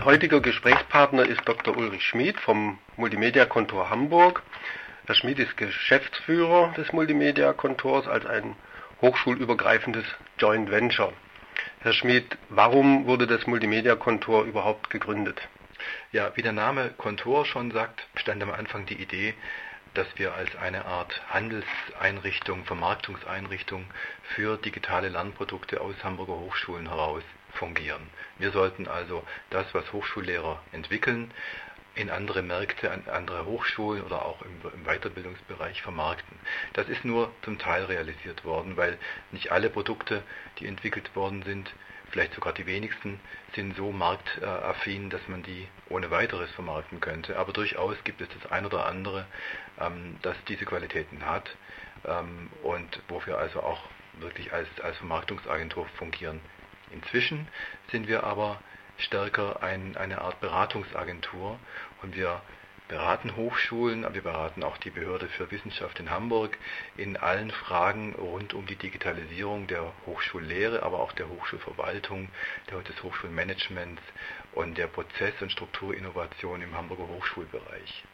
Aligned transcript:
Mein 0.00 0.14
heutiger 0.14 0.40
Gesprächspartner 0.40 1.26
ist 1.26 1.42
Dr. 1.44 1.76
Ulrich 1.76 2.02
Schmid 2.02 2.40
vom 2.40 2.78
Multimedia-Kontor 2.96 3.90
Hamburg. 3.90 4.42
Herr 5.04 5.14
Schmid 5.14 5.38
ist 5.38 5.58
Geschäftsführer 5.58 6.72
des 6.74 6.90
Multimedia-Kontors 6.94 8.08
als 8.08 8.24
ein 8.24 8.56
hochschulübergreifendes 9.02 10.06
Joint 10.38 10.70
Venture. 10.70 11.12
Herr 11.80 11.92
Schmid, 11.92 12.38
warum 12.48 13.04
wurde 13.04 13.26
das 13.26 13.46
Multimedia-Kontor 13.46 14.44
überhaupt 14.44 14.88
gegründet? 14.88 15.38
Ja, 16.12 16.34
wie 16.34 16.42
der 16.42 16.52
Name 16.52 16.94
Kontor 16.96 17.44
schon 17.44 17.70
sagt, 17.70 18.06
stand 18.14 18.42
am 18.42 18.52
Anfang 18.52 18.86
die 18.86 19.02
Idee, 19.02 19.34
dass 19.92 20.06
wir 20.16 20.32
als 20.32 20.56
eine 20.56 20.86
Art 20.86 21.20
Handelseinrichtung, 21.28 22.64
Vermarktungseinrichtung 22.64 23.84
für 24.34 24.56
digitale 24.56 25.10
Lernprodukte 25.10 25.82
aus 25.82 25.96
Hamburger 26.02 26.36
Hochschulen 26.36 26.88
heraus 26.88 27.22
fungieren. 27.54 28.02
Wir 28.38 28.52
sollten 28.52 28.88
also 28.88 29.24
das, 29.50 29.66
was 29.72 29.92
Hochschullehrer 29.92 30.62
entwickeln, 30.72 31.32
in 31.94 32.10
andere 32.10 32.42
Märkte, 32.42 32.90
an 32.90 33.04
andere 33.08 33.44
Hochschulen 33.46 34.02
oder 34.02 34.24
auch 34.24 34.42
im, 34.42 34.84
Weiterbildungsbereich 34.84 35.82
vermarkten. 35.82 36.38
Das 36.72 36.88
ist 36.88 37.04
nur 37.04 37.32
zum 37.42 37.58
Teil 37.58 37.84
realisiert 37.84 38.44
worden, 38.44 38.76
weil 38.76 38.98
nicht 39.32 39.50
alle 39.50 39.70
Produkte, 39.70 40.22
die 40.58 40.66
entwickelt 40.66 41.14
worden 41.16 41.42
sind, 41.42 41.72
vielleicht 42.10 42.34
sogar 42.34 42.52
die 42.52 42.66
wenigsten, 42.66 43.20
sind 43.54 43.76
so 43.76 43.92
marktaffin, 43.92 45.10
dass 45.10 45.26
man 45.28 45.42
die 45.42 45.66
ohne 45.88 46.10
weiteres 46.10 46.50
vermarkten 46.52 47.00
könnte. 47.00 47.36
Aber 47.36 47.52
durchaus 47.52 47.96
gibt 48.04 48.20
es 48.20 48.28
das 48.40 48.50
ein 48.50 48.66
oder 48.66 48.86
andere, 48.86 49.26
ähm, 49.78 50.16
das 50.22 50.36
diese 50.48 50.64
Qualitäten 50.64 51.24
hat 51.26 51.50
ähm, 52.04 52.50
und 52.62 53.00
wo 53.08 53.24
wir 53.26 53.38
also 53.38 53.62
auch 53.62 53.82
wirklich 54.18 54.52
als, 54.52 54.68
als 54.82 54.96
Vermarktungsagentur 54.98 55.86
fungieren. 55.98 56.40
Inzwischen 56.92 57.48
sind 57.90 58.08
wir 58.08 58.24
aber 58.24 58.60
stärker 58.98 59.62
ein, 59.62 59.96
eine 59.96 60.20
Art 60.20 60.40
Beratungsagentur 60.40 61.58
und 62.02 62.16
wir 62.16 62.42
beraten 62.90 63.36
Hochschulen, 63.36 64.04
aber 64.04 64.16
wir 64.16 64.22
beraten 64.22 64.64
auch 64.64 64.76
die 64.76 64.90
Behörde 64.90 65.28
für 65.28 65.50
Wissenschaft 65.52 66.00
in 66.00 66.10
Hamburg 66.10 66.58
in 66.96 67.16
allen 67.16 67.52
Fragen 67.52 68.14
rund 68.16 68.52
um 68.52 68.66
die 68.66 68.74
Digitalisierung 68.74 69.68
der 69.68 69.92
Hochschullehre, 70.06 70.82
aber 70.82 70.98
auch 70.98 71.12
der 71.12 71.28
Hochschulverwaltung, 71.28 72.28
des 72.68 73.02
Hochschulmanagements 73.02 74.02
und 74.52 74.76
der 74.76 74.88
Prozess- 74.88 75.40
und 75.40 75.52
Strukturinnovation 75.52 76.62
im 76.62 76.76
Hamburger 76.76 77.06
Hochschulbereich. 77.06 78.04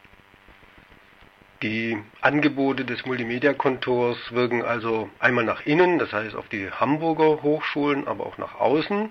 Die 1.63 1.97
Angebote 2.21 2.85
des 2.85 3.07
Multimedia-Kontors 3.07 4.31
wirken 4.33 4.63
also 4.63 5.09
einmal 5.19 5.45
nach 5.45 5.65
innen, 5.65 5.99
das 5.99 6.13
heißt 6.13 6.37
auf 6.37 6.49
die 6.49 6.71
Hamburger 6.71 7.43
Hochschulen, 7.43 8.07
aber 8.07 8.27
auch 8.27 8.37
nach 8.37 8.61
außen. 8.61 9.09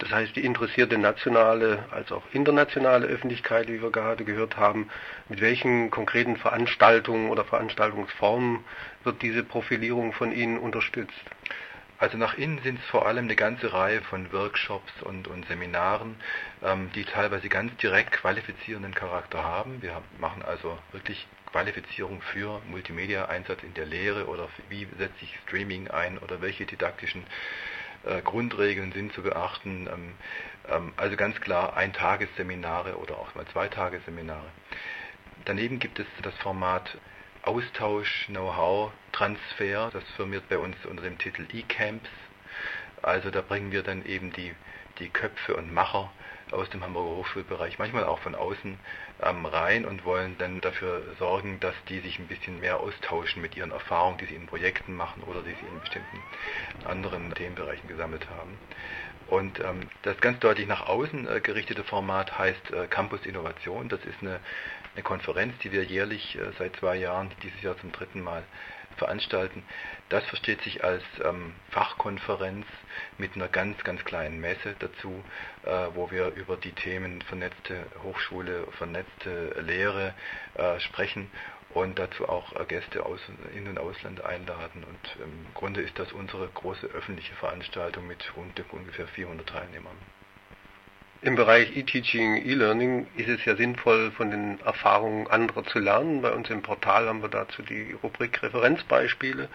Das 0.00 0.10
heißt, 0.10 0.34
die 0.34 0.44
interessierte 0.44 0.98
nationale 0.98 1.84
als 1.92 2.10
auch 2.10 2.22
internationale 2.32 3.06
Öffentlichkeit, 3.06 3.68
wie 3.68 3.80
wir 3.80 3.92
gerade 3.92 4.24
gehört 4.24 4.56
haben, 4.56 4.88
mit 5.28 5.40
welchen 5.40 5.90
konkreten 5.90 6.36
Veranstaltungen 6.36 7.30
oder 7.30 7.44
Veranstaltungsformen 7.44 8.64
wird 9.04 9.22
diese 9.22 9.44
Profilierung 9.44 10.12
von 10.12 10.32
Ihnen 10.32 10.58
unterstützt? 10.58 11.22
Also 12.00 12.16
nach 12.16 12.32
innen 12.32 12.62
sind 12.62 12.80
es 12.80 12.86
vor 12.86 13.06
allem 13.06 13.26
eine 13.26 13.36
ganze 13.36 13.74
Reihe 13.74 14.00
von 14.00 14.32
Workshops 14.32 14.90
und, 15.02 15.28
und 15.28 15.46
Seminaren, 15.48 16.16
ähm, 16.62 16.90
die 16.94 17.04
teilweise 17.04 17.50
ganz 17.50 17.76
direkt 17.76 18.12
qualifizierenden 18.12 18.94
Charakter 18.94 19.44
haben. 19.44 19.82
Wir 19.82 20.00
machen 20.18 20.42
also 20.42 20.78
wirklich 20.92 21.26
Qualifizierung 21.52 22.22
für 22.22 22.62
Multimedia-Einsatz 22.70 23.62
in 23.62 23.74
der 23.74 23.84
Lehre 23.84 24.28
oder 24.28 24.48
wie 24.70 24.88
setze 24.96 25.14
ich 25.20 25.38
Streaming 25.46 25.88
ein 25.88 26.16
oder 26.16 26.40
welche 26.40 26.64
didaktischen 26.64 27.22
äh, 28.04 28.22
Grundregeln 28.22 28.92
sind 28.92 29.12
zu 29.12 29.22
beachten. 29.22 29.86
Ähm, 29.92 30.14
ähm, 30.70 30.94
also 30.96 31.16
ganz 31.16 31.38
klar 31.42 31.76
Eintagesseminare 31.76 32.96
oder 32.96 33.18
auch 33.18 33.34
mal 33.34 33.44
Zweitagesseminare. 33.48 34.46
Daneben 35.44 35.78
gibt 35.78 35.98
es 35.98 36.06
das 36.22 36.34
Format 36.36 36.96
Austausch, 37.42 38.26
Know-how, 38.26 38.92
Transfer. 39.12 39.90
Das 39.92 40.04
firmiert 40.16 40.48
bei 40.48 40.58
uns 40.58 40.76
unter 40.84 41.02
dem 41.02 41.18
Titel 41.18 41.46
eCamps. 41.52 42.10
Also 43.02 43.30
da 43.30 43.40
bringen 43.40 43.72
wir 43.72 43.82
dann 43.82 44.04
eben 44.04 44.32
die, 44.32 44.54
die 44.98 45.08
Köpfe 45.08 45.56
und 45.56 45.72
Macher 45.72 46.10
aus 46.52 46.68
dem 46.70 46.82
Hamburger 46.82 47.16
Hochschulbereich, 47.16 47.78
manchmal 47.78 48.04
auch 48.04 48.18
von 48.18 48.34
außen 48.34 48.78
ähm, 49.22 49.46
rein 49.46 49.84
und 49.84 50.04
wollen 50.04 50.36
dann 50.38 50.60
dafür 50.60 51.02
sorgen, 51.18 51.60
dass 51.60 51.74
die 51.88 52.00
sich 52.00 52.18
ein 52.18 52.26
bisschen 52.26 52.60
mehr 52.60 52.80
austauschen 52.80 53.40
mit 53.40 53.56
ihren 53.56 53.70
Erfahrungen, 53.70 54.18
die 54.18 54.26
sie 54.26 54.34
in 54.34 54.46
Projekten 54.46 54.94
machen 54.94 55.22
oder 55.22 55.42
die 55.42 55.54
sie 55.54 55.66
in 55.66 55.80
bestimmten 55.80 56.22
anderen 56.84 57.32
Themenbereichen 57.34 57.88
gesammelt 57.88 58.28
haben. 58.28 58.58
Und 59.28 59.60
ähm, 59.60 59.88
das 60.02 60.20
ganz 60.20 60.40
deutlich 60.40 60.66
nach 60.66 60.88
außen 60.88 61.28
äh, 61.28 61.40
gerichtete 61.40 61.84
Format 61.84 62.36
heißt 62.36 62.72
äh, 62.72 62.86
Campus 62.88 63.24
Innovation. 63.24 63.88
Das 63.88 64.00
ist 64.04 64.20
eine, 64.20 64.40
eine 64.94 65.02
Konferenz, 65.02 65.54
die 65.62 65.72
wir 65.72 65.84
jährlich 65.84 66.36
äh, 66.36 66.52
seit 66.58 66.76
zwei 66.76 66.96
Jahren, 66.96 67.30
dieses 67.42 67.62
Jahr 67.62 67.78
zum 67.78 67.92
dritten 67.92 68.20
Mal 68.20 68.42
veranstalten. 68.96 69.62
Das 70.08 70.24
versteht 70.24 70.60
sich 70.62 70.84
als 70.84 71.02
ähm, 71.24 71.54
Fachkonferenz 71.70 72.66
mit 73.18 73.34
einer 73.34 73.48
ganz, 73.48 73.82
ganz 73.84 74.04
kleinen 74.04 74.40
Messe 74.40 74.74
dazu, 74.78 75.24
äh, 75.64 75.88
wo 75.94 76.10
wir 76.10 76.28
über 76.34 76.56
die 76.56 76.72
Themen 76.72 77.22
vernetzte 77.22 77.86
Hochschule, 78.02 78.66
vernetzte 78.78 79.60
Lehre 79.60 80.14
äh, 80.54 80.80
sprechen 80.80 81.30
und 81.70 81.98
dazu 81.98 82.28
auch 82.28 82.52
äh, 82.58 82.64
Gäste 82.64 83.06
aus 83.06 83.20
In- 83.54 83.68
und 83.68 83.78
Ausland 83.78 84.24
einladen. 84.24 84.84
Und 84.84 85.22
im 85.22 85.46
Grunde 85.54 85.80
ist 85.80 85.98
das 85.98 86.12
unsere 86.12 86.48
große 86.48 86.86
öffentliche 86.88 87.34
Veranstaltung 87.34 88.06
mit 88.06 88.36
rund 88.36 88.60
ungefähr 88.72 89.06
400 89.06 89.48
Teilnehmern. 89.48 89.96
Im 91.22 91.36
Bereich 91.36 91.76
E-Teaching, 91.76 92.46
E-Learning 92.46 93.06
ist 93.14 93.28
es 93.28 93.44
ja 93.44 93.54
sinnvoll, 93.54 94.10
von 94.12 94.30
den 94.30 94.58
Erfahrungen 94.60 95.26
anderer 95.26 95.64
zu 95.64 95.78
lernen. 95.78 96.22
Bei 96.22 96.32
uns 96.32 96.48
im 96.48 96.62
Portal 96.62 97.06
haben 97.08 97.20
wir 97.20 97.28
dazu 97.28 97.60
die 97.60 97.94
Rubrik 98.02 98.42
Referenzbeispiele. 98.42 99.50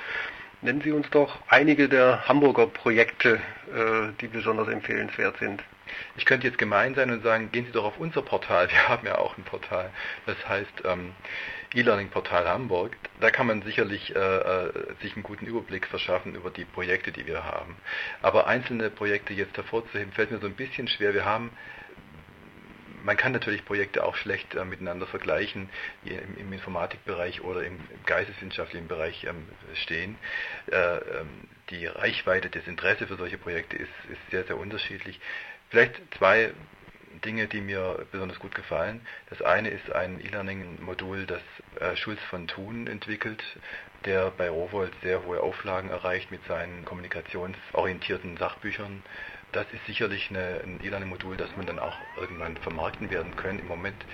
Nennen 0.62 0.82
Sie 0.82 0.92
uns 0.92 1.10
doch 1.10 1.40
einige 1.48 1.90
der 1.90 2.28
Hamburger 2.28 2.68
Projekte, 2.68 3.40
äh, 3.74 4.12
die 4.22 4.28
besonders 4.28 4.68
empfehlenswert 4.68 5.40
sind. 5.40 5.64
Ich 6.18 6.26
könnte 6.26 6.48
jetzt 6.48 6.58
gemein 6.58 6.96
sein 6.96 7.12
und 7.12 7.24
sagen, 7.24 7.52
gehen 7.52 7.66
Sie 7.66 7.72
doch 7.72 7.86
auf 7.86 7.98
unser 7.98 8.22
Portal. 8.22 8.70
Wir 8.72 8.88
haben 8.88 9.06
ja 9.06 9.18
auch 9.18 9.38
ein 9.38 9.44
Portal. 9.44 9.92
Das 10.26 10.38
heißt 10.48 10.84
ähm, 10.86 11.14
E-Learning-Portal 11.74 12.48
Hamburg. 12.48 12.96
Da 13.20 13.32
kann 13.32 13.48
man 13.48 13.62
sicherlich 13.62 14.16
äh, 14.16 14.20
äh, 14.20 14.72
sich 15.02 15.14
einen 15.14 15.24
guten 15.24 15.46
Überblick 15.46 15.88
verschaffen 15.88 16.36
über 16.36 16.50
die 16.50 16.66
Projekte, 16.66 17.12
die 17.12 17.26
wir 17.26 17.44
haben. 17.44 17.76
Aber 18.22 18.48
einzelne 18.48 18.90
Projekte 18.90 19.34
jetzt 19.34 19.58
hervorzuheben, 19.58 20.14
fällt 20.14 20.32
mir 20.32 20.40
so 20.40 20.48
ein 20.48 20.56
bisschen 20.56 20.88
schwer. 20.88 21.14
Wir 21.14 21.26
haben 21.26 21.52
man 23.06 23.18
kann 23.18 23.32
natürlich 23.34 23.64
Projekte 23.64 24.04
auch 24.04 24.16
schlecht 24.16 24.56
äh, 24.56 24.66
miteinander 24.66 25.06
vergleichen, 25.06 25.70
die 26.04 26.16
im, 26.16 26.38
im, 26.38 26.54
Informatikbereich 26.54 27.42
oder 27.42 27.64
im, 27.64 27.76
im 27.76 28.04
geisteswissenschaftlichen 28.06 28.88
Bereich 28.88 29.26
ähm, 29.26 29.48
stehen. 29.76 30.18
Äh, 30.72 30.98
ähm, 30.98 31.30
die 31.70 31.86
Reichweite, 31.86 32.50
das 32.50 32.68
Interesse 32.68 33.06
für 33.06 33.16
solche 33.16 33.38
Projekte 33.38 33.78
ist, 33.78 33.92
ist 34.10 34.32
sehr, 34.32 34.44
sehr 34.46 34.58
unterschiedlich. 34.58 35.20
Vielleicht 35.70 35.96
zwei 36.18 36.54
Dinge, 37.24 37.48
die 37.48 37.62
mir 37.62 38.06
besonders 38.12 38.40
gut 38.40 38.54
gefallen. 38.54 39.02
Das 39.30 39.42
eine 39.42 39.70
ist 39.70 39.92
ein 39.92 40.20
E-Learning-Modul, 40.20 41.26
das 41.26 41.42
äh, 41.80 41.96
Schulz 41.96 42.22
von 42.30 42.48
Thun 42.48 42.88
entwickelt, 42.88 43.44
der 44.06 44.32
bei 44.32 44.50
Rowold 44.50 44.94
sehr 45.02 45.26
hohe 45.26 45.42
Auflagen 45.42 45.90
erreicht 45.90 46.32
mit 46.32 46.46
seinen 46.46 46.86
kommunikationsorientierten 46.86 48.38
Sachbüchern. 48.38 49.02
Das 49.52 49.66
ist 49.72 49.86
sicherlich 49.86 50.30
eine, 50.30 50.62
ein 50.64 50.80
E-Learning-Modul, 50.84 51.38
das 51.38 51.56
man 51.56 51.66
dann 51.66 51.80
auch 51.80 51.98
irgendwann 52.18 52.58
vermarkten 52.58 53.10
werden 53.10 53.36
können. 53.36 53.60
Im 53.60 53.68
Moment 53.68 54.06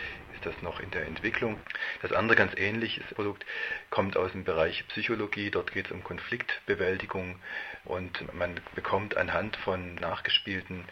ist 0.41 0.55
das 0.55 0.61
noch 0.63 0.79
in 0.79 0.89
der 0.91 1.05
Entwicklung. 1.05 1.59
Das 2.01 2.11
andere 2.11 2.35
ganz 2.35 2.53
ähnliches 2.57 3.03
Produkt 3.13 3.45
kommt 3.89 4.17
aus 4.17 4.31
dem 4.31 4.43
Bereich 4.43 4.87
Psychologie. 4.87 5.51
Dort 5.51 5.71
geht 5.71 5.85
es 5.85 5.91
um 5.91 6.03
Konfliktbewältigung 6.03 7.39
und 7.85 8.33
man 8.33 8.59
bekommt 8.75 9.17
anhand 9.17 9.55
von 9.57 9.95
nachgespielten 9.95 10.85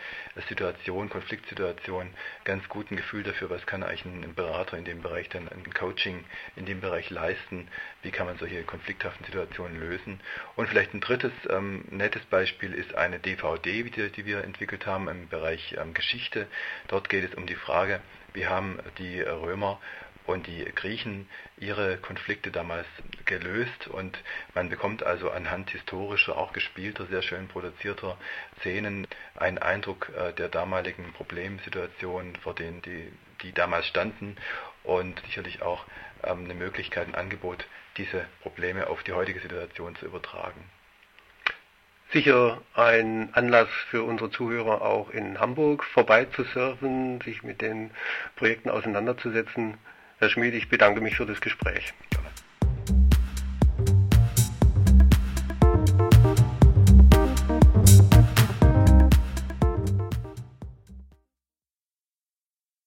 Situationen, 0.47 1.09
Konfliktsituationen, 1.09 2.13
ganz 2.43 2.67
guten 2.69 2.95
Gefühl 2.95 3.23
dafür, 3.23 3.49
was 3.49 3.65
kann 3.65 3.83
eigentlich 3.83 4.05
ein 4.05 4.35
Berater 4.35 4.77
in 4.77 4.85
dem 4.85 5.01
Bereich 5.01 5.29
dann 5.29 5.47
ein 5.49 5.73
Coaching 5.73 6.23
in 6.55 6.65
dem 6.65 6.79
Bereich 6.79 7.09
leisten, 7.09 7.67
wie 8.03 8.11
kann 8.11 8.27
man 8.27 8.37
solche 8.37 8.63
konflikthaften 8.63 9.25
Situationen 9.25 9.79
lösen. 9.79 10.19
Und 10.55 10.67
vielleicht 10.67 10.93
ein 10.93 11.01
drittes 11.01 11.31
ähm, 11.49 11.85
nettes 11.89 12.23
Beispiel 12.25 12.73
ist 12.73 12.93
eine 12.95 13.19
DVD, 13.19 13.83
die, 13.83 14.09
die 14.09 14.25
wir 14.25 14.43
entwickelt 14.43 14.85
haben 14.85 15.07
im 15.07 15.27
Bereich 15.27 15.75
ähm, 15.79 15.93
Geschichte. 15.93 16.47
Dort 16.87 17.09
geht 17.09 17.23
es 17.23 17.35
um 17.35 17.47
die 17.47 17.55
Frage, 17.55 18.01
wie 18.33 18.47
haben 18.47 18.79
die 18.97 19.21
Römer 19.21 19.79
und 20.29 20.45
die 20.45 20.63
Griechen 20.75 21.27
ihre 21.57 21.97
Konflikte 21.97 22.51
damals 22.51 22.85
gelöst 23.25 23.87
und 23.87 24.17
man 24.53 24.69
bekommt 24.69 25.03
also 25.03 25.31
anhand 25.31 25.71
historischer, 25.71 26.37
auch 26.37 26.53
gespielter, 26.53 27.07
sehr 27.07 27.23
schön 27.23 27.47
produzierter 27.47 28.17
Szenen 28.59 29.07
einen 29.35 29.57
Eindruck 29.57 30.11
äh, 30.15 30.33
der 30.33 30.49
damaligen 30.49 31.13
Problemsituation, 31.13 32.35
vor 32.37 32.53
denen 32.53 32.81
die, 32.83 33.11
die 33.41 33.53
damals 33.53 33.87
standen 33.87 34.37
und 34.83 35.19
sicherlich 35.25 35.61
auch 35.61 35.85
ähm, 36.23 36.45
eine 36.45 36.53
Möglichkeit, 36.53 37.07
ein 37.07 37.15
Angebot, 37.15 37.65
diese 37.97 38.25
Probleme 38.41 38.87
auf 38.87 39.03
die 39.03 39.13
heutige 39.13 39.39
Situation 39.39 39.95
zu 39.95 40.05
übertragen. 40.05 40.63
Sicher 42.11 42.61
ein 42.73 43.29
Anlass 43.33 43.69
für 43.89 44.03
unsere 44.03 44.31
Zuhörer 44.31 44.81
auch 44.81 45.11
in 45.11 45.39
Hamburg 45.39 45.83
vorbeizusurfen, 45.83 47.21
sich 47.21 47.43
mit 47.43 47.61
den 47.61 47.91
Projekten 48.35 48.69
auseinanderzusetzen. 48.69 49.75
Herr 50.17 50.29
Schmid, 50.29 50.53
ich 50.53 50.69
bedanke 50.69 51.01
mich 51.01 51.15
für 51.15 51.25
das 51.25 51.39
Gespräch. 51.41 51.93